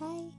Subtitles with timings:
[0.00, 0.32] Hai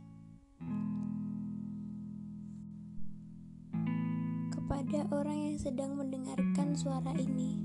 [4.49, 7.61] Kepada orang yang sedang mendengarkan suara ini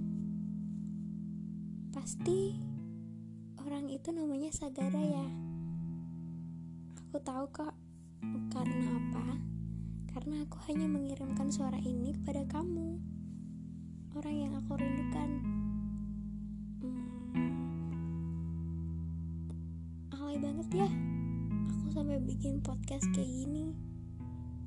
[1.97, 2.53] Pasti
[3.65, 5.25] orang itu namanya Sagara ya
[7.01, 7.73] Aku tahu kok
[8.53, 9.41] Karena apa?
[10.13, 13.01] Karena aku hanya mengirimkan suara ini kepada kamu
[14.21, 15.31] Orang yang aku rindukan
[16.85, 17.49] hmm.
[20.13, 21.16] Alay banget ya
[21.97, 23.73] Sampai bikin podcast kayak gini.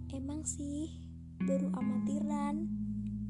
[0.09, 0.89] Emang sih
[1.37, 2.65] baru amatiran.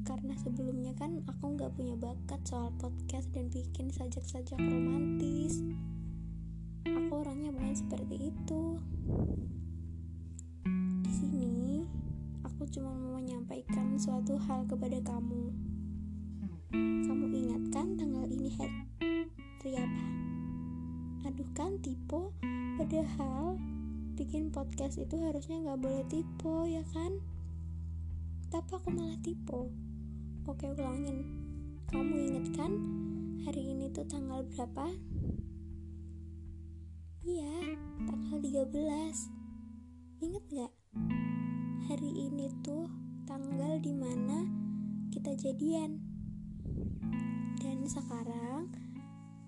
[0.07, 5.59] Karena sebelumnya kan aku nggak punya bakat soal podcast dan bikin sajak-sajak romantis.
[6.87, 8.79] Aku orangnya bukan seperti itu.
[11.03, 11.83] Di sini
[12.47, 15.51] aku cuma mau menyampaikan suatu hal kepada kamu.
[17.03, 20.03] Kamu ingat kan tanggal ini hari apa
[21.27, 22.31] aduh kan tipe
[22.79, 23.59] padahal
[24.19, 27.23] bikin podcast itu harusnya nggak boleh tipe ya kan?
[28.51, 29.71] Tapi aku malah tipe
[30.43, 31.23] oke ulangin.
[31.87, 32.75] Kamu inget kan
[33.47, 34.91] hari ini tuh tanggal berapa?
[37.23, 37.79] Iya
[38.11, 40.73] tanggal 13 inget gak
[41.87, 42.91] hari ini tuh
[43.23, 44.43] tanggal di mana
[45.15, 46.03] kita jadian.
[47.63, 48.67] Dan sekarang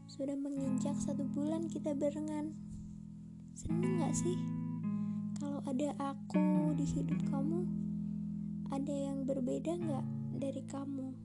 [0.07, 2.55] sudah menginjak satu bulan kita barengan.
[3.51, 4.50] Seneng gak sih
[5.71, 7.63] ada aku di hidup kamu
[8.75, 10.05] ada yang berbeda nggak
[10.35, 11.15] dari kamu?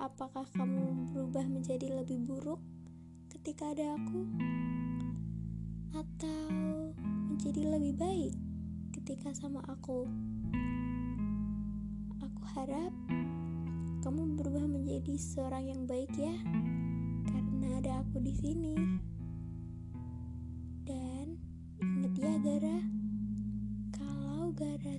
[0.00, 2.64] Apakah kamu berubah menjadi lebih buruk
[3.28, 4.24] ketika ada aku?
[5.92, 6.48] Atau
[7.28, 8.32] menjadi lebih baik
[8.96, 10.08] ketika sama aku?
[12.24, 12.92] Aku harap
[14.00, 16.32] kamu berubah menjadi seorang yang baik ya,
[17.28, 18.80] karena ada aku di sini.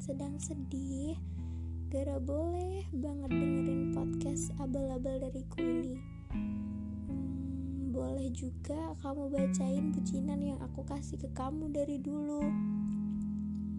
[0.03, 1.16] Sedang sedih,
[1.88, 5.95] Gara boleh banget dengerin podcast abal-abal dariku ini.
[7.07, 12.44] Hmm, Boleh juga kamu bacain bucinan yang aku kasih ke kamu dari dulu.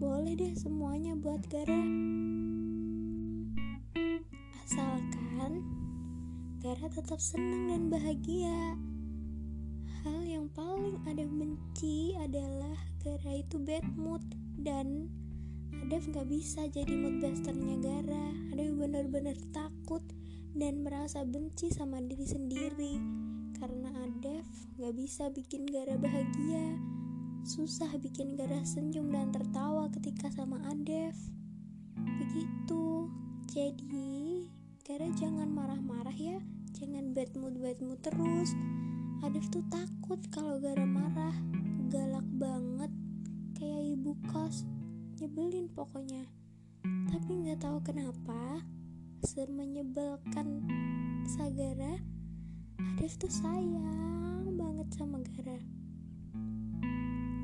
[0.01, 1.81] Boleh deh semuanya buat Gara.
[4.65, 5.61] Asalkan
[6.57, 8.73] Gara tetap senang dan bahagia.
[10.01, 14.25] Hal yang paling ada benci adalah Gara itu bad mood
[14.57, 15.13] dan
[15.87, 18.27] Adev gak bisa jadi mood busternya Gara.
[18.51, 20.03] Adev bener-bener takut
[20.51, 22.93] dan merasa benci sama diri sendiri.
[23.55, 24.43] Karena Adev
[24.79, 26.75] gak bisa bikin Gara bahagia.
[27.47, 31.15] Susah bikin Gara senyum dan tertawa ketika sama Adev
[32.19, 33.07] Begitu.
[33.47, 34.47] Jadi
[34.83, 36.39] Gara jangan marah-marah ya.
[36.75, 38.51] Jangan bad mood-bad mood terus.
[39.23, 41.35] Adev tuh takut kalau Gara marah.
[41.87, 42.91] Galak banget.
[43.55, 44.67] Kayak ibu kos
[45.17, 46.29] nyebelin pokoknya.
[47.09, 48.61] Tapi nggak tahu kenapa
[49.25, 50.61] semenyebalkan
[51.25, 51.97] Sagara.
[52.77, 55.57] Adif tuh sayang banget sama Gara.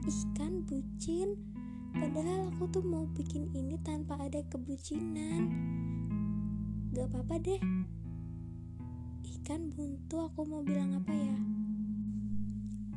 [0.06, 1.34] Ikan bucin.
[1.98, 5.50] Padahal aku tuh mau bikin ini tanpa ada kebucinan.
[6.94, 7.62] Gak apa-apa deh.
[9.34, 11.38] Ikan buntu aku mau bilang apa ya?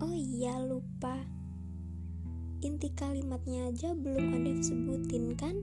[0.05, 1.36] Oh iya lupa
[2.65, 5.57] inti kalimatnya aja belum ada sebutin kan?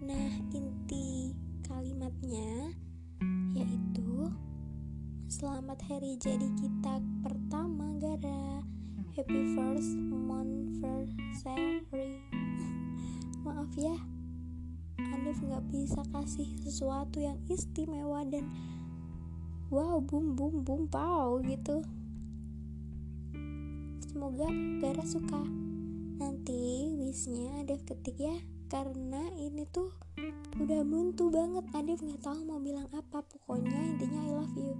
[0.00, 1.36] Nah, inti
[1.66, 2.72] kalimatnya
[3.52, 4.32] yaitu
[5.28, 8.64] Selamat hari jadi kita pertama Gara.
[9.12, 11.12] Happy first monthsary
[13.44, 13.96] Maaf ya
[15.12, 18.48] Anif gak bisa kasih sesuatu yang istimewa dan
[19.68, 21.84] Wow, boom, boom, boom, pow gitu
[24.12, 24.44] Semoga
[24.84, 25.40] Dara suka.
[26.20, 28.36] Nanti wishnya Adef ketik ya,
[28.68, 29.88] karena ini tuh
[30.60, 31.64] udah buntu banget.
[31.72, 34.76] Adef nggak tahu mau bilang apa, pokoknya intinya I love you.